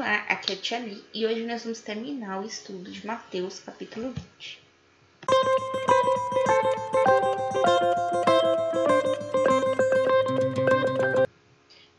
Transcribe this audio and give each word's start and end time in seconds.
Olá, 0.00 0.24
aqui 0.30 0.52
é 0.52 0.54
a 0.54 0.58
Tia 0.58 0.78
Li 0.78 1.04
e 1.12 1.26
hoje 1.26 1.44
nós 1.44 1.62
vamos 1.62 1.80
terminar 1.80 2.40
o 2.40 2.46
estudo 2.46 2.90
de 2.90 3.06
Mateus 3.06 3.58
capítulo 3.60 4.14
20. 4.38 4.62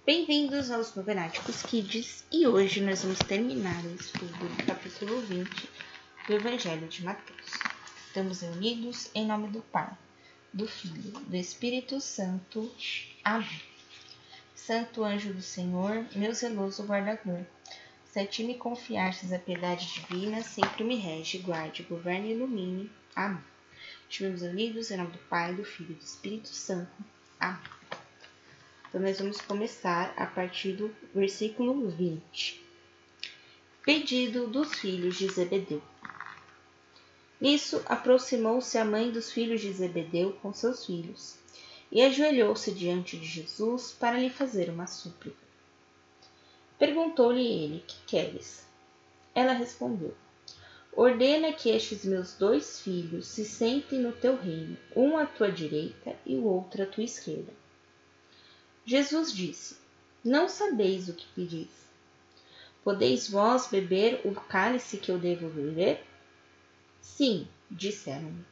Bem-vindos 0.03 0.71
aos 0.71 0.95
Novenáticos 0.95 1.61
Kids 1.61 2.25
e 2.31 2.47
hoje 2.47 2.81
nós 2.81 3.03
vamos 3.03 3.19
terminar 3.19 3.85
o 3.85 3.93
estudo 3.93 4.33
do 4.33 4.65
capítulo 4.65 5.21
20 5.21 5.69
do 6.25 6.33
Evangelho 6.33 6.87
de 6.87 7.03
Mateus. 7.03 7.51
Estamos 8.07 8.41
reunidos 8.41 9.11
em 9.13 9.27
nome 9.27 9.49
do 9.49 9.61
Pai, 9.61 9.95
do 10.51 10.67
Filho, 10.67 11.11
do 11.19 11.35
Espírito 11.35 12.01
Santo. 12.01 12.67
Amém. 13.23 13.61
Santo 14.55 15.03
anjo 15.03 15.31
do 15.35 15.41
Senhor, 15.43 16.03
meu 16.15 16.33
zeloso 16.33 16.83
guardador, 16.83 17.45
se 18.11 18.19
a 18.19 18.27
ti 18.27 18.43
me 18.43 18.55
confiastes 18.55 19.31
a 19.31 19.39
piedade 19.39 19.87
divina, 19.93 20.43
sempre 20.43 20.83
me 20.83 20.97
rege, 20.97 21.37
guarde, 21.37 21.83
governe 21.83 22.27
e 22.27 22.33
ilumine. 22.33 22.91
Amém. 23.15 23.41
Estivemos 24.09 24.41
unidos 24.41 24.91
em 24.91 24.97
nome 24.97 25.11
do 25.11 25.17
Pai, 25.29 25.55
do 25.55 25.63
Filho 25.63 25.91
e 25.91 25.93
do 25.93 26.03
Espírito 26.03 26.49
Santo. 26.49 26.91
Amém. 27.39 27.61
Então, 28.89 28.99
nós 28.99 29.17
vamos 29.17 29.39
começar 29.39 30.13
a 30.17 30.25
partir 30.25 30.73
do 30.73 30.93
versículo 31.15 31.89
20. 31.89 32.61
Pedido 33.85 34.45
dos 34.47 34.73
filhos 34.73 35.17
de 35.17 35.31
Zebedeu. 35.31 35.81
Nisso, 37.39 37.81
aproximou-se 37.85 38.77
a 38.77 38.83
mãe 38.83 39.09
dos 39.09 39.31
filhos 39.31 39.61
de 39.61 39.71
Zebedeu 39.71 40.33
com 40.41 40.53
seus 40.53 40.85
filhos 40.85 41.35
e 41.89 42.01
ajoelhou-se 42.01 42.73
diante 42.73 43.17
de 43.17 43.25
Jesus 43.25 43.93
para 43.97 44.19
lhe 44.19 44.29
fazer 44.29 44.69
uma 44.69 44.85
súplica. 44.85 45.50
Perguntou-lhe 46.81 47.45
ele: 47.45 47.83
Que 47.85 47.95
queres? 48.07 48.67
Ela 49.35 49.53
respondeu: 49.53 50.15
Ordena 50.91 51.53
que 51.53 51.69
estes 51.69 52.03
meus 52.03 52.33
dois 52.33 52.81
filhos 52.81 53.27
se 53.27 53.45
sentem 53.45 53.99
no 53.99 54.11
teu 54.11 54.35
reino, 54.35 54.75
um 54.95 55.15
à 55.15 55.27
tua 55.27 55.51
direita 55.51 56.15
e 56.25 56.35
o 56.37 56.45
outro 56.45 56.81
à 56.81 56.87
tua 56.87 57.03
esquerda. 57.03 57.53
Jesus 58.83 59.31
disse: 59.31 59.77
Não 60.25 60.49
sabeis 60.49 61.07
o 61.07 61.13
que 61.13 61.27
pedis. 61.35 61.69
Podeis 62.83 63.29
vós 63.29 63.67
beber 63.67 64.19
o 64.25 64.33
cálice 64.33 64.97
que 64.97 65.11
eu 65.11 65.19
devo 65.19 65.49
beber? 65.49 66.03
Sim, 66.99 67.47
disseram-me. 67.69 68.43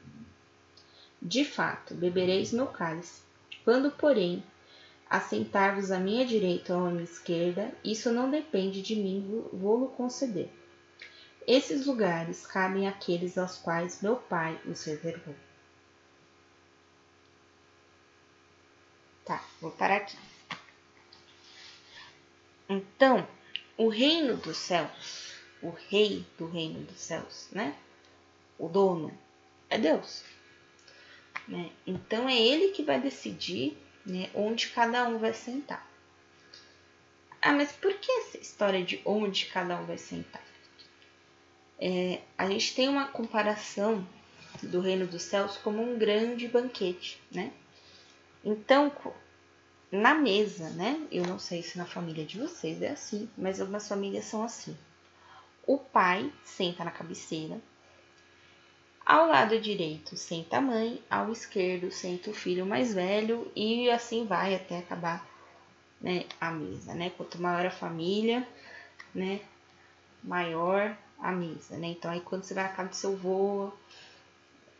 De 1.20 1.44
fato, 1.44 1.96
bebereis 1.96 2.54
meu 2.54 2.68
cálice. 2.68 3.24
Quando, 3.64 3.90
porém, 3.90 4.44
assentar-vos 5.10 5.92
à 5.92 6.00
minha 6.00 6.26
direita 6.26 6.78
ou 6.78 6.86
à 6.86 6.92
minha 6.92 7.04
esquerda, 7.04 7.74
isso 7.84 8.12
não 8.12 8.30
depende 8.30 8.82
de 8.82 8.96
mim 8.96 9.48
vou-lo 9.52 9.88
conceder. 9.90 10.50
Esses 11.48 11.88
lugares 11.88 12.46
cabem 12.46 12.88
àqueles 12.88 13.38
aos 13.38 13.58
quais 13.58 14.02
meu 14.02 14.18
Pai 14.18 14.60
os 14.66 14.84
reservou. 14.84 15.36
Tá, 19.26 19.44
vou 19.60 19.72
parar 19.72 19.98
aqui. 19.98 20.18
Então, 22.68 23.28
o 23.78 23.90
reino 23.90 24.38
dos 24.38 24.58
céus, 24.58 25.34
o 25.62 25.72
rei 25.90 26.24
do 26.38 26.46
reino 26.46 26.82
dos 26.82 27.00
céus, 27.00 27.48
né? 27.52 27.76
O 28.60 28.68
dono 28.68 29.12
é 29.70 29.78
Deus. 29.80 30.24
Né? 31.48 31.72
Então 31.88 32.30
é 32.30 32.40
ele 32.40 32.70
que 32.70 32.84
vai 32.84 33.02
decidir 33.02 33.76
né, 34.10 34.30
onde 34.34 34.70
cada 34.70 35.08
um 35.08 35.18
vai 35.18 35.34
sentar. 35.34 35.88
Ah, 37.42 37.54
mas 37.54 37.72
por 37.72 37.94
que 37.94 38.12
essa 38.12 38.38
história 38.38 38.84
de 38.84 39.02
onde 39.06 39.46
cada 39.46 39.80
um 39.80 39.86
vai 39.86 39.98
sentar? 39.98 40.44
É, 41.80 42.22
a 42.38 42.48
gente 42.48 42.76
tem 42.76 42.90
uma 42.90 43.08
comparação 43.08 44.06
do 44.62 44.82
reino 44.82 45.08
dos 45.08 45.22
céus 45.22 45.56
como 45.58 45.82
um 45.82 45.98
grande 45.98 46.48
banquete, 46.48 47.22
né? 47.32 47.54
Então, 48.44 48.92
na 49.92 50.14
mesa, 50.14 50.70
né? 50.72 51.08
Eu 51.12 51.26
não 51.26 51.40
sei 51.40 51.64
se 51.64 51.78
na 51.78 51.86
família 51.86 52.26
de 52.26 52.38
vocês 52.38 52.82
é 52.82 52.90
assim, 52.90 53.30
mas 53.38 53.62
algumas 53.62 53.88
famílias 53.88 54.26
são 54.26 54.44
assim. 54.44 54.78
O 55.66 55.78
pai 55.78 56.32
senta 56.44 56.84
na 56.84 56.92
cabeceira, 56.92 57.62
ao 59.10 59.28
lado 59.28 59.60
direito 59.60 60.16
senta 60.16 60.58
a 60.58 60.62
mãe, 60.62 61.02
ao 61.10 61.32
esquerdo 61.32 61.92
senta 61.92 62.30
o 62.30 62.34
filho 62.34 62.64
mais 62.64 62.94
velho 62.94 63.52
e 63.56 63.90
assim 63.90 64.24
vai 64.24 64.54
até 64.54 64.78
acabar 64.78 65.28
né, 66.00 66.26
a 66.40 66.52
mesa, 66.52 66.94
né? 66.94 67.10
Quanto 67.18 67.42
maior 67.42 67.66
a 67.66 67.72
família, 67.72 68.48
né, 69.14 69.42
maior 70.24 70.96
a 71.18 71.32
mesa, 71.32 71.76
né? 71.76 71.88
Então 71.88 72.12
aí 72.12 72.22
quando 72.22 72.44
você 72.44 72.54
vai 72.54 72.66
na 72.66 72.70
casa 72.70 72.90
do 72.90 72.96
seu 72.96 73.14
avô, 73.14 73.72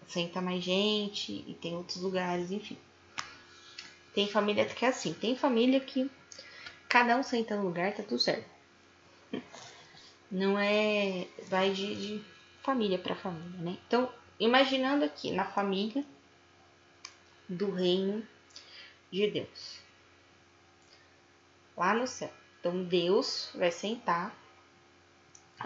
senta 0.08 0.40
mais 0.40 0.64
gente 0.64 1.44
e 1.48 1.58
tem 1.60 1.76
outros 1.76 1.98
lugares, 1.98 2.52
enfim. 2.52 2.78
Tem 4.14 4.28
família 4.28 4.64
que 4.64 4.86
é 4.86 4.90
assim, 4.90 5.12
tem 5.12 5.36
família 5.36 5.80
que 5.80 6.08
cada 6.88 7.18
um 7.18 7.24
senta 7.24 7.56
no 7.56 7.64
lugar, 7.64 7.96
tá 7.96 8.04
tudo 8.04 8.20
certo. 8.20 8.46
Não 10.30 10.60
é. 10.60 11.26
Vai 11.48 11.72
de, 11.72 11.96
de 11.96 12.39
família 12.62 12.98
para 12.98 13.16
família, 13.16 13.60
né? 13.60 13.78
Então, 13.88 14.12
imaginando 14.40 15.06
aqui 15.06 15.32
na 15.32 15.46
família 15.46 16.04
do 17.48 17.72
reino 17.72 18.26
de 19.12 19.28
Deus, 19.30 19.80
lá 21.76 21.94
no 21.94 22.08
céu. 22.08 22.32
Então, 22.60 22.84
Deus 22.84 23.52
vai 23.56 23.72
sentar 23.72 24.36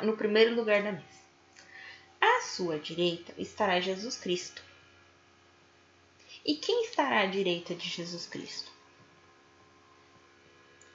no 0.02 0.16
primeiro 0.16 0.56
lugar 0.56 0.82
da 0.84 0.92
mesa. 0.92 1.24
À 2.22 2.42
sua 2.42 2.80
direita 2.80 3.34
estará 3.38 3.80
Jesus 3.80 4.18
Cristo. 4.18 4.64
E 6.46 6.56
quem 6.56 6.86
estará 6.86 7.22
à 7.22 7.26
direita 7.26 7.74
de 7.76 7.88
Jesus 7.88 8.26
Cristo? 8.26 8.72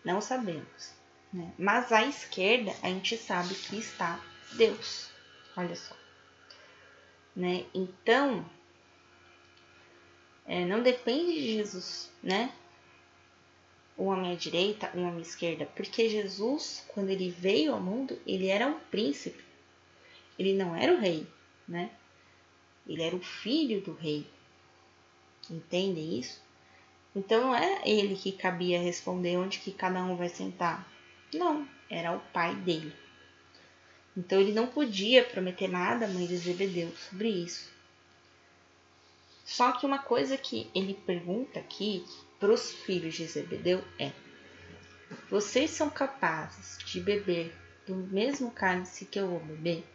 Não 0.04 0.20
sabemos. 0.20 0.92
Né? 1.32 1.52
Mas 1.58 1.92
à 1.92 2.02
esquerda 2.04 2.74
a 2.82 2.88
gente 2.88 3.16
sabe 3.16 3.54
que 3.54 3.76
está 3.76 4.22
Deus. 4.52 5.10
Olha 5.58 5.76
só 5.76 5.94
né? 7.38 7.64
Então, 7.72 8.44
é, 10.44 10.64
não 10.64 10.82
depende 10.82 11.34
de 11.34 11.52
Jesus, 11.54 12.10
né? 12.20 12.52
Um 13.96 14.10
à 14.10 14.16
minha 14.16 14.36
direita, 14.36 14.90
um 14.92 15.06
à 15.06 15.10
minha 15.10 15.22
esquerda, 15.22 15.64
porque 15.76 16.08
Jesus, 16.08 16.84
quando 16.88 17.10
ele 17.10 17.30
veio 17.30 17.72
ao 17.72 17.80
mundo, 17.80 18.18
ele 18.26 18.48
era 18.48 18.66
um 18.66 18.80
príncipe. 18.90 19.44
Ele 20.36 20.52
não 20.54 20.74
era 20.74 20.92
o 20.92 20.98
rei, 20.98 21.28
né? 21.66 21.90
Ele 22.84 23.02
era 23.02 23.14
o 23.14 23.20
filho 23.20 23.80
do 23.82 23.92
rei. 23.92 24.26
Entendem 25.48 26.18
isso? 26.18 26.42
Então 27.14 27.40
não 27.40 27.54
era 27.54 27.88
ele 27.88 28.16
que 28.16 28.32
cabia 28.32 28.80
responder 28.80 29.36
onde 29.36 29.60
que 29.60 29.72
cada 29.72 30.02
um 30.02 30.16
vai 30.16 30.28
sentar. 30.28 30.90
Não, 31.32 31.68
era 31.88 32.16
o 32.16 32.20
pai 32.32 32.54
dele. 32.56 32.92
Então 34.18 34.40
ele 34.40 34.50
não 34.50 34.66
podia 34.66 35.22
prometer 35.22 35.68
nada 35.68 36.04
à 36.04 36.08
mãe 36.08 36.26
de 36.26 36.36
Zebedeu 36.36 36.92
sobre 37.08 37.28
isso. 37.28 37.70
Só 39.44 39.70
que 39.70 39.86
uma 39.86 40.00
coisa 40.00 40.36
que 40.36 40.68
ele 40.74 40.92
pergunta 40.92 41.60
aqui 41.60 42.04
para 42.40 42.52
os 42.52 42.72
filhos 42.72 43.14
de 43.14 43.24
Zebedeu 43.26 43.80
é: 43.96 44.10
Vocês 45.30 45.70
são 45.70 45.88
capazes 45.88 46.78
de 46.84 47.00
beber 47.00 47.56
do 47.86 47.94
mesmo 47.94 48.50
cálice 48.50 49.04
que 49.04 49.20
eu 49.20 49.28
vou 49.28 49.38
beber? 49.38 49.86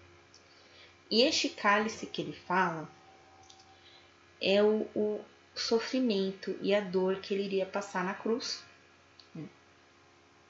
E 1.11 1.23
este 1.23 1.49
cálice 1.49 2.05
que 2.05 2.21
ele 2.21 2.33
fala 2.47 2.89
é 4.39 4.63
o, 4.63 4.87
o 4.95 5.19
sofrimento 5.53 6.57
e 6.61 6.73
a 6.73 6.79
dor 6.79 7.17
que 7.17 7.33
ele 7.33 7.43
iria 7.43 7.65
passar 7.65 8.05
na 8.05 8.13
cruz. 8.13 8.63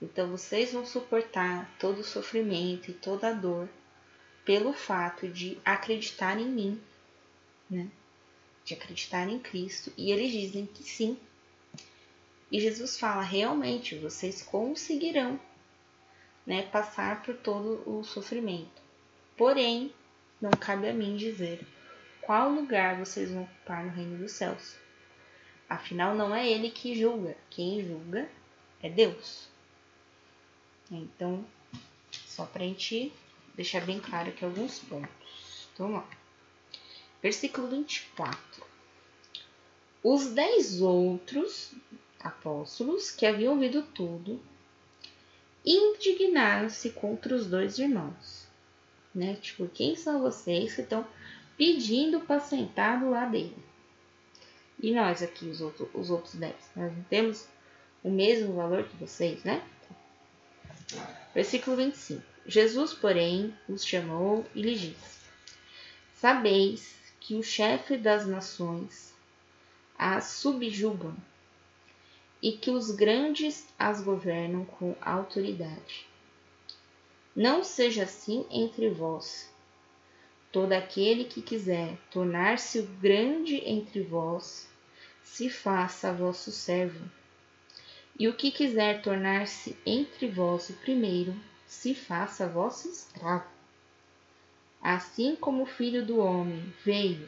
Então 0.04 0.30
vocês 0.30 0.74
vão 0.74 0.86
suportar 0.86 1.74
todo 1.80 2.00
o 2.00 2.04
sofrimento 2.04 2.92
e 2.92 2.94
toda 2.94 3.30
a 3.30 3.34
dor 3.34 3.70
pelo 4.44 4.74
fato 4.74 5.30
de 5.30 5.58
acreditar 5.64 6.38
em 6.38 6.50
mim, 6.50 6.82
né? 7.70 7.90
De 8.66 8.74
acreditar 8.74 9.30
em 9.30 9.40
Cristo. 9.40 9.94
E 9.98 10.12
eles 10.12 10.30
dizem 10.30 10.66
que 10.66 10.84
sim. 10.84 11.18
E 12.52 12.60
Jesus 12.60 13.00
fala: 13.00 13.22
realmente, 13.22 13.98
vocês 13.98 14.42
conseguirão 14.42 15.40
né, 16.46 16.64
passar 16.64 17.24
por 17.24 17.38
todo 17.38 17.82
o 17.90 18.04
sofrimento. 18.04 18.82
Porém, 19.38 19.94
não 20.42 20.52
cabe 20.52 20.90
a 20.90 20.94
mim 20.94 21.16
dizer 21.16 21.66
qual 22.22 22.50
lugar 22.50 23.00
vocês 23.00 23.32
vão 23.32 23.44
ocupar 23.44 23.86
no 23.86 23.92
reino 23.92 24.18
dos 24.18 24.34
céus. 24.34 24.76
Afinal, 25.70 26.14
não 26.14 26.36
é 26.36 26.46
ele 26.46 26.70
que 26.70 26.94
julga, 26.94 27.38
quem 27.50 27.86
julga 27.88 28.30
é 28.82 28.90
Deus. 28.90 29.53
Então, 30.96 31.44
só 32.28 32.46
para 32.46 32.64
a 32.64 32.68
gente 32.68 33.12
deixar 33.56 33.86
bem 33.86 34.00
claro 34.00 34.30
aqui 34.30 34.46
alguns 34.46 34.80
pontos. 34.80 35.68
Então, 35.74 35.92
lá. 35.92 36.08
Versículo 37.22 37.68
24. 37.68 38.64
Os 40.04 40.28
dez 40.28 40.82
outros 40.82 41.74
apóstolos 42.20 43.10
que 43.10 43.26
haviam 43.26 43.54
ouvido 43.54 43.82
tudo 43.84 44.42
indignaram-se 45.66 46.90
contra 46.92 47.34
os 47.34 47.48
dois 47.48 47.80
irmãos. 47.80 48.48
Né? 49.16 49.36
Tipo, 49.42 49.68
quem 49.68 49.96
são 49.96 50.22
vocês 50.22 50.76
que 50.76 50.82
estão 50.82 51.08
pedindo 51.58 52.20
para 52.20 52.40
sentar 52.40 53.00
do 53.00 53.10
lado 53.10 53.32
dele? 53.32 53.56
E 54.82 54.92
nós 54.92 55.24
aqui, 55.24 55.46
os, 55.46 55.62
outro, 55.62 55.90
os 55.94 56.10
outros 56.10 56.36
dez, 56.36 56.56
nós 56.76 56.92
não 56.92 57.04
temos 57.04 57.48
o 58.04 58.10
mesmo 58.10 58.54
valor 58.54 58.84
que 58.84 58.98
vocês, 58.98 59.44
né? 59.44 59.64
Versículo 61.34 61.78
25. 61.78 62.22
Jesus, 62.46 62.94
porém, 62.94 63.54
os 63.68 63.86
chamou 63.86 64.46
e 64.54 64.62
lhes 64.62 64.80
disse: 64.80 65.20
Sabeis 66.16 66.96
que 67.20 67.36
o 67.36 67.44
chefe 67.44 67.98
das 67.98 68.28
nações 68.28 69.14
as 69.98 70.26
subjugam 70.26 71.16
e 72.42 72.52
que 72.52 72.70
os 72.70 72.92
grandes 72.92 73.66
as 73.80 74.02
governam 74.02 74.66
com 74.66 74.96
autoridade. 75.02 76.06
Não 77.36 77.64
seja 77.64 78.04
assim 78.04 78.46
entre 78.52 78.90
vós. 78.90 79.50
Todo 80.52 80.74
aquele 80.74 81.24
que 81.24 81.42
quiser 81.42 81.98
tornar-se 82.12 82.80
o 82.80 82.86
grande 82.86 83.56
entre 83.66 84.02
vós, 84.02 84.68
se 85.24 85.50
faça 85.50 86.14
vosso 86.14 86.52
servo. 86.52 87.10
E 88.20 88.28
o 88.28 88.34
que 88.34 88.52
quiser 88.52 89.02
tornar-se 89.02 89.76
entre 89.86 90.28
vós 90.28 90.70
o 90.70 90.74
primeiro, 90.74 91.36
se 91.66 91.96
faça 91.96 92.48
vosso 92.48 92.88
escravo. 92.88 93.46
Assim 94.82 95.36
como 95.36 95.64
o 95.64 95.68
Filho 95.68 96.06
do 96.06 96.20
Homem 96.20 96.74
veio, 96.86 97.28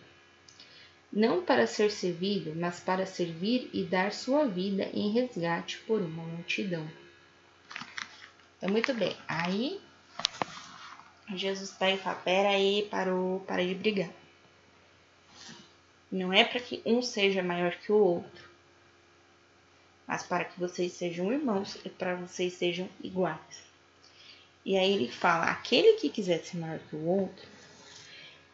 não 1.11 1.41
para 1.41 1.65
ser 1.65 1.89
servido, 1.89 2.53
mas 2.55 2.79
para 2.79 3.05
servir 3.05 3.69
e 3.73 3.83
dar 3.83 4.11
sua 4.11 4.45
vida 4.45 4.89
em 4.93 5.11
resgate 5.11 5.77
por 5.79 6.01
uma 6.01 6.23
multidão. 6.23 6.85
Então, 8.57 8.69
muito 8.69 8.93
bem. 8.93 9.15
Aí, 9.27 9.79
Jesus 11.33 11.71
pega 11.71 11.95
e 11.95 11.97
fala: 11.99 12.15
Pera 12.17 12.49
aí, 12.49 12.87
parou, 12.91 13.39
para 13.41 13.65
de 13.65 13.73
brigar. 13.73 14.09
Não 16.11 16.31
é 16.31 16.43
para 16.43 16.59
que 16.59 16.81
um 16.85 17.01
seja 17.01 17.41
maior 17.41 17.75
que 17.75 17.91
o 17.91 17.97
outro, 17.97 18.49
mas 20.07 20.23
para 20.23 20.45
que 20.45 20.59
vocês 20.59 20.93
sejam 20.93 21.31
irmãos 21.31 21.77
e 21.83 21.89
para 21.89 22.15
vocês 22.15 22.53
sejam 22.53 22.89
iguais. 23.03 23.63
E 24.63 24.77
aí 24.77 24.93
ele 24.93 25.11
fala: 25.11 25.45
aquele 25.45 25.93
que 25.93 26.09
quiser 26.09 26.43
ser 26.43 26.57
maior 26.57 26.79
que 26.89 26.95
o 26.95 27.05
outro, 27.05 27.47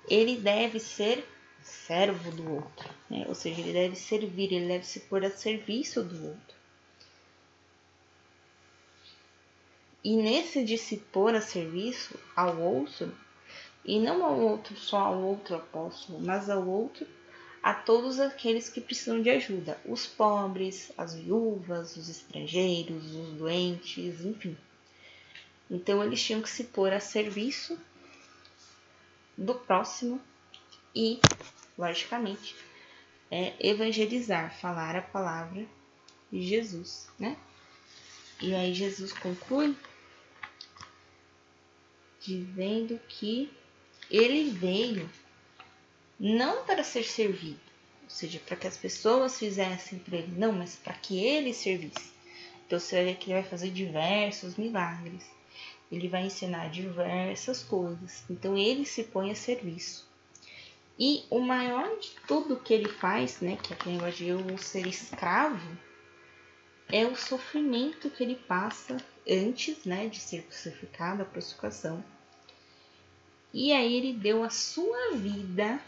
ele 0.07 0.37
deve 0.37 0.79
ser 0.79 1.25
servo 1.61 2.31
do 2.31 2.55
outro, 2.55 2.89
né? 3.09 3.25
ou 3.27 3.35
seja, 3.35 3.61
ele 3.61 3.73
deve 3.73 3.95
servir, 3.95 4.51
ele 4.51 4.67
deve 4.67 4.85
se 4.85 5.01
pôr 5.01 5.23
a 5.23 5.29
serviço 5.29 6.03
do 6.03 6.27
outro. 6.27 6.61
E 10.03 10.15
nesse 10.17 10.63
de 10.63 10.77
se 10.77 10.97
pôr 10.97 11.35
a 11.35 11.41
serviço 11.41 12.19
ao 12.35 12.57
outro, 12.57 13.13
e 13.85 13.99
não 13.99 14.23
ao 14.23 14.39
outro 14.39 14.75
só 14.75 14.97
ao 14.97 15.21
outro 15.21 15.55
apóstolo, 15.55 16.19
mas 16.19 16.49
ao 16.49 16.67
outro 16.67 17.05
a 17.61 17.73
todos 17.73 18.19
aqueles 18.19 18.69
que 18.69 18.81
precisam 18.81 19.21
de 19.21 19.29
ajuda, 19.29 19.79
os 19.85 20.07
pobres, 20.07 20.91
as 20.97 21.13
viúvas, 21.13 21.95
os 21.95 22.09
estrangeiros, 22.09 23.15
os 23.15 23.33
doentes, 23.33 24.25
enfim. 24.25 24.57
Então 25.69 26.03
eles 26.03 26.21
tinham 26.23 26.41
que 26.41 26.49
se 26.49 26.65
pôr 26.65 26.91
a 26.91 26.99
serviço 26.99 27.79
do 29.37 29.55
próximo 29.55 30.19
e, 30.95 31.19
logicamente, 31.77 32.55
é, 33.29 33.55
evangelizar, 33.59 34.53
falar 34.59 34.95
a 34.95 35.01
palavra 35.01 35.65
de 36.31 36.41
Jesus, 36.41 37.09
né? 37.17 37.37
E 38.41 38.55
aí 38.55 38.73
Jesus 38.73 39.13
conclui 39.13 39.75
dizendo 42.19 42.99
que 43.07 43.51
ele 44.09 44.49
veio 44.49 45.09
não 46.23 46.63
para 46.65 46.83
ser 46.83 47.03
servido, 47.03 47.59
ou 48.03 48.09
seja, 48.09 48.39
para 48.45 48.55
que 48.55 48.67
as 48.67 48.77
pessoas 48.77 49.39
fizessem 49.39 49.97
para 49.97 50.19
ele, 50.19 50.37
não, 50.37 50.51
mas 50.51 50.75
para 50.75 50.93
que 50.93 51.17
ele 51.17 51.51
servisse. 51.51 52.11
Então 52.67 52.79
você 52.79 52.97
vai 52.97 53.05
ver 53.05 53.15
que 53.15 53.31
ele 53.31 53.41
vai 53.41 53.49
fazer 53.49 53.71
diversos 53.71 54.55
milagres, 54.55 55.25
ele 55.91 56.07
vai 56.07 56.27
ensinar 56.27 56.69
diversas 56.69 57.63
coisas, 57.63 58.23
então 58.29 58.55
ele 58.55 58.85
se 58.85 59.05
põe 59.05 59.31
a 59.31 59.35
serviço. 59.35 60.07
E 60.99 61.23
o 61.27 61.39
maior 61.39 61.89
de 61.99 62.11
tudo 62.27 62.59
que 62.59 62.71
ele 62.71 62.87
faz, 62.87 63.41
né, 63.41 63.57
que 63.57 63.73
é 63.73 63.75
aquele 63.75 63.95
negócio 63.95 64.17
de 64.17 64.27
eu 64.27 64.57
ser 64.59 64.85
escravo, 64.85 65.75
é 66.87 67.03
o 67.03 67.15
sofrimento 67.15 68.11
que 68.11 68.21
ele 68.21 68.35
passa 68.35 68.97
antes, 69.27 69.85
né, 69.85 70.05
de 70.07 70.19
ser 70.19 70.43
crucificado, 70.43 71.23
a 71.23 71.25
crucificação. 71.25 72.05
E 73.51 73.73
aí 73.73 73.95
ele 73.95 74.13
deu 74.13 74.43
a 74.43 74.51
sua 74.51 75.13
vida 75.15 75.81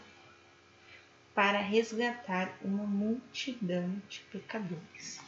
para 1.34 1.58
resgatar 1.58 2.56
uma 2.62 2.84
multidão 2.84 4.00
de 4.08 4.20
pecadores. 4.30 5.20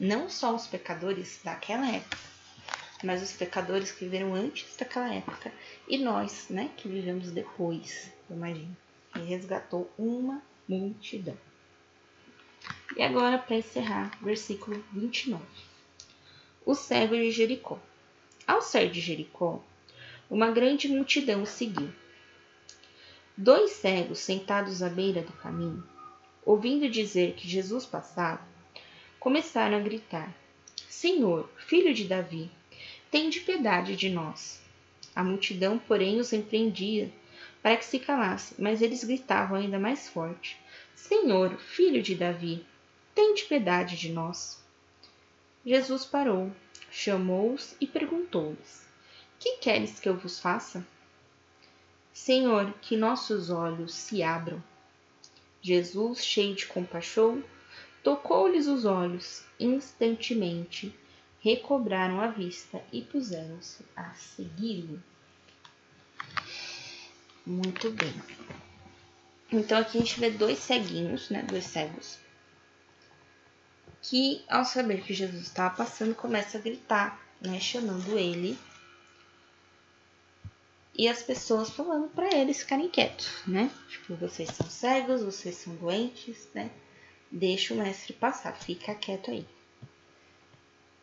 Não 0.00 0.28
só 0.28 0.54
os 0.54 0.66
pecadores 0.66 1.40
daquela 1.44 1.88
época, 1.88 2.18
mas 3.04 3.22
os 3.22 3.32
pecadores 3.32 3.92
que 3.92 4.04
viveram 4.04 4.34
antes 4.34 4.76
daquela 4.76 5.14
época 5.14 5.52
e 5.86 5.98
nós, 5.98 6.48
né, 6.50 6.70
que 6.76 6.88
vivemos 6.88 7.30
depois, 7.30 8.10
imagina. 8.28 8.76
Ele 9.14 9.26
resgatou 9.26 9.88
uma 9.96 10.42
multidão. 10.68 11.38
E 12.96 13.02
agora, 13.02 13.38
para 13.38 13.56
encerrar, 13.56 14.18
versículo 14.20 14.84
29. 14.92 15.44
O 16.66 16.74
cego 16.74 17.14
de 17.14 17.30
Jericó. 17.30 17.78
Ao 18.46 18.60
sair 18.60 18.90
de 18.90 19.00
Jericó, 19.00 19.62
uma 20.28 20.50
grande 20.50 20.88
multidão 20.88 21.42
o 21.42 21.46
seguiu 21.46 21.92
Dois 23.36 23.72
cegos 23.72 24.20
sentados 24.20 24.80
à 24.80 24.88
beira 24.88 25.20
do 25.20 25.32
caminho, 25.32 25.82
ouvindo 26.44 26.88
dizer 26.88 27.34
que 27.34 27.48
Jesus 27.48 27.84
passava, 27.84 28.40
começaram 29.18 29.76
a 29.76 29.80
gritar: 29.80 30.32
Senhor, 30.88 31.50
filho 31.56 31.92
de 31.92 32.04
Davi, 32.04 32.48
tende 33.10 33.40
piedade 33.40 33.96
de 33.96 34.08
nós. 34.08 34.62
A 35.16 35.24
multidão, 35.24 35.80
porém, 35.80 36.20
os 36.20 36.32
empreendia 36.32 37.12
para 37.60 37.76
que 37.76 37.84
se 37.84 37.98
calasse, 37.98 38.54
mas 38.56 38.80
eles 38.80 39.02
gritavam 39.02 39.58
ainda 39.58 39.80
mais 39.80 40.08
forte: 40.08 40.56
Senhor, 40.94 41.58
filho 41.58 42.00
de 42.00 42.14
Davi, 42.14 42.64
tende 43.16 43.42
piedade 43.46 43.96
de 43.96 44.12
nós. 44.12 44.62
Jesus 45.66 46.04
parou, 46.04 46.52
chamou-os 46.88 47.74
e 47.80 47.86
perguntou-lhes: 47.88 48.86
Que 49.40 49.56
queres 49.56 49.98
que 49.98 50.08
eu 50.08 50.16
vos 50.16 50.38
faça? 50.38 50.86
Senhor, 52.14 52.72
que 52.80 52.96
nossos 52.96 53.50
olhos 53.50 53.92
se 53.92 54.22
abram. 54.22 54.62
Jesus, 55.60 56.24
cheio 56.24 56.54
de 56.54 56.64
compaixão, 56.64 57.42
tocou-lhes 58.04 58.68
os 58.68 58.84
olhos. 58.84 59.42
Instantemente 59.58 60.94
recobraram 61.40 62.20
a 62.20 62.28
vista 62.28 62.80
e 62.92 63.02
puseram-se 63.02 63.84
a 63.96 64.14
segui-lo. 64.14 65.02
Muito 67.44 67.90
bem. 67.90 68.14
Então 69.50 69.76
aqui 69.76 69.98
a 69.98 70.00
gente 70.00 70.20
vê 70.20 70.30
dois 70.30 70.58
ceguinhos, 70.58 71.30
né? 71.30 71.42
Dois 71.42 71.64
cegos. 71.64 72.18
Que 74.00 74.44
ao 74.48 74.64
saber 74.64 75.02
que 75.02 75.12
Jesus 75.12 75.42
estava 75.42 75.74
passando, 75.74 76.14
começa 76.14 76.58
a 76.58 76.60
gritar, 76.60 77.20
né? 77.40 77.58
Chamando 77.58 78.16
ele 78.16 78.56
e 80.96 81.08
as 81.08 81.22
pessoas 81.22 81.70
falando 81.70 82.08
para 82.08 82.32
eles 82.36 82.60
ficarem 82.60 82.88
quietos, 82.88 83.28
né? 83.46 83.70
Tipo, 83.88 84.14
vocês 84.14 84.48
são 84.50 84.68
cegos, 84.70 85.22
vocês 85.22 85.56
são 85.56 85.74
doentes, 85.74 86.48
né? 86.54 86.70
Deixa 87.30 87.74
o 87.74 87.76
mestre 87.76 88.12
passar, 88.12 88.52
fica 88.52 88.94
quieto 88.94 89.30
aí. 89.30 89.44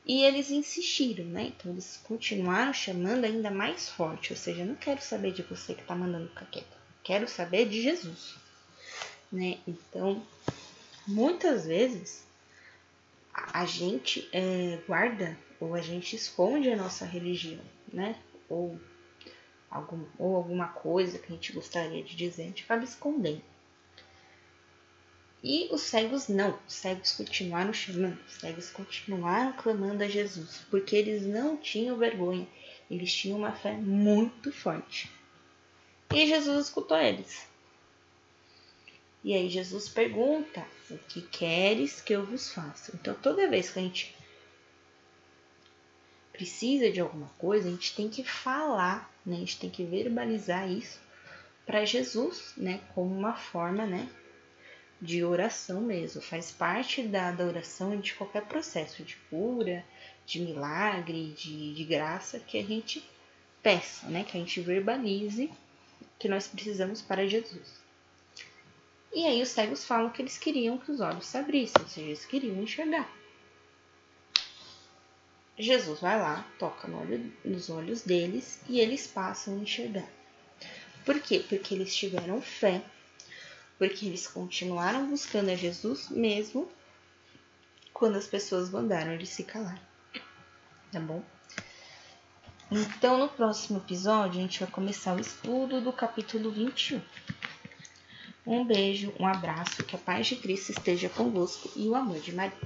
E 0.06 0.24
eles 0.24 0.50
insistiram, 0.50 1.26
né? 1.26 1.44
Então 1.48 1.72
eles 1.72 2.00
continuaram 2.04 2.74
chamando 2.74 3.26
ainda 3.26 3.52
mais 3.52 3.90
forte, 3.90 4.32
ou 4.32 4.38
seja, 4.38 4.64
não 4.64 4.76
quero 4.76 5.02
saber 5.02 5.34
de 5.34 5.44
você 5.44 5.74
que 5.74 5.84
tá 5.84 5.94
mandando 5.94 6.30
ficar 6.30 6.46
quieto, 6.46 6.78
quero 7.04 7.28
saber 7.28 7.68
de 7.68 7.82
Jesus, 7.82 8.36
né? 9.32 9.60
Então, 9.68 10.26
muitas 11.06 11.66
vezes 11.66 12.26
a 13.34 13.66
gente 13.66 14.28
é, 14.32 14.80
guarda 14.88 15.38
ou 15.60 15.76
a 15.76 15.82
gente 15.82 16.16
esconde 16.16 16.70
a 16.70 16.78
nossa 16.78 17.06
religião, 17.06 17.62
né? 17.92 18.16
Ou 18.50 18.80
algum, 19.72 20.04
ou 20.20 20.36
alguma 20.36 20.68
coisa 20.68 21.18
que 21.18 21.32
a 21.32 21.36
gente 21.36 21.54
gostaria 21.54 22.04
de 22.04 22.16
dizer, 22.16 22.44
a 22.44 22.46
gente 22.48 22.64
acaba 22.64 22.84
escondendo. 22.84 23.42
E 25.44 25.70
os 25.72 25.82
cegos 25.82 26.28
não, 26.28 26.60
os 26.68 26.74
cegos 26.74 27.14
continuaram 27.14 27.74
chamando, 27.74 28.20
os 28.28 28.34
cegos 28.34 28.70
continuaram 28.70 29.54
clamando 29.54 30.04
a 30.04 30.08
Jesus, 30.08 30.62
porque 30.70 30.96
eles 30.96 31.24
não 31.24 31.58
tinham 31.58 31.98
vergonha, 31.98 32.48
eles 32.90 33.12
tinham 33.12 33.40
uma 33.40 33.52
fé 33.52 33.72
muito 33.72 34.52
forte. 34.52 35.10
E 36.14 36.28
Jesus 36.28 36.68
escutou 36.68 36.98
eles. 36.98 37.48
E 39.24 39.34
aí 39.34 39.50
Jesus 39.50 39.88
pergunta: 39.88 40.66
O 40.90 40.98
que 40.98 41.22
queres 41.22 42.02
que 42.02 42.14
eu 42.14 42.26
vos 42.26 42.52
faça? 42.52 42.92
Então 42.96 43.16
toda 43.16 43.50
vez 43.50 43.72
que 43.72 43.80
a 43.80 43.82
gente 43.82 44.16
precisa 46.32 46.92
de 46.92 47.00
alguma 47.00 47.28
coisa, 47.38 47.68
a 47.68 47.72
gente 47.72 47.96
tem 47.96 48.10
que 48.10 48.24
falar, 48.24 49.11
né? 49.26 49.38
A 49.38 49.40
gente 49.40 49.60
tem 49.60 49.70
que 49.70 49.84
verbalizar 49.84 50.70
isso 50.70 51.00
para 51.66 51.86
Jesus, 51.86 52.54
né? 52.58 52.82
Como 52.94 53.16
uma 53.16 53.34
forma, 53.34 53.86
né? 53.86 54.10
De 55.02 55.24
oração 55.24 55.82
mesmo. 55.82 56.22
Faz 56.22 56.52
parte 56.52 57.04
da, 57.04 57.32
da 57.32 57.46
oração 57.46 58.00
de 58.00 58.14
qualquer 58.14 58.44
processo 58.44 59.04
de 59.04 59.16
cura, 59.30 59.84
de 60.26 60.40
milagre, 60.42 61.34
de, 61.38 61.74
de 61.74 61.84
graça 61.84 62.40
que 62.40 62.58
a 62.58 62.64
gente 62.64 63.04
peça, 63.64 64.08
né? 64.08 64.24
Que 64.24 64.38
a 64.38 64.40
gente 64.40 64.60
verbalize 64.62 65.52
que 66.20 66.30
nós 66.30 66.48
precisamos 66.48 67.02
para 67.02 67.28
Jesus. 67.28 67.82
E 69.14 69.26
aí 69.26 69.42
os 69.42 69.50
cegos 69.50 69.84
falam 69.84 70.10
que 70.10 70.22
eles 70.22 70.38
queriam 70.38 70.78
que 70.78 70.92
os 70.92 71.02
olhos 71.02 71.26
se 71.26 71.38
abrissem, 71.38 71.82
ou 71.82 71.88
seja, 71.88 72.08
eles 72.08 72.26
queriam 72.26 72.62
enxergar. 72.62 73.21
Jesus 75.62 76.00
vai 76.00 76.20
lá, 76.20 76.48
toca 76.58 76.88
no 76.88 77.02
olho, 77.02 77.32
nos 77.44 77.70
olhos 77.70 78.02
deles 78.02 78.60
e 78.68 78.80
eles 78.80 79.08
passam 79.08 79.56
a 79.56 79.58
enxergar. 79.58 80.10
Por 81.06 81.20
quê? 81.20 81.44
Porque 81.48 81.74
eles 81.74 81.96
tiveram 81.96 82.42
fé, 82.42 82.82
porque 83.78 84.06
eles 84.06 84.28
continuaram 84.28 85.10
buscando 85.10 85.50
a 85.50 85.56
Jesus 85.56 86.10
mesmo 86.10 86.72
quando 87.94 88.18
as 88.18 88.28
pessoas 88.28 88.70
mandaram 88.70 89.12
eles 89.12 89.30
se 89.30 89.44
calar. 89.44 89.82
Tá 90.92 91.00
bom? 91.00 91.24
Então, 92.72 93.18
no 93.18 93.28
próximo 93.28 93.80
episódio, 93.80 94.40
a 94.40 94.44
gente 94.44 94.60
vai 94.62 94.72
começar 94.72 95.16
o 95.16 95.20
estudo 95.20 95.82
do 95.82 95.92
capítulo 95.92 96.52
21. 96.52 97.02
Um 98.48 98.66
beijo, 98.66 99.14
um 99.20 99.28
abraço, 99.28 99.84
que 99.84 99.96
a 99.96 100.00
paz 100.00 100.28
de 100.28 100.38
Cristo 100.38 100.72
esteja 100.72 101.10
convosco 101.10 101.70
e 101.76 101.88
o 101.88 101.96
amor 101.96 102.20
de 102.20 102.34
Maria. 102.34 102.58